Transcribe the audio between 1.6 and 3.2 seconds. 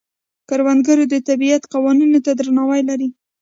قوانینو ته درناوی لري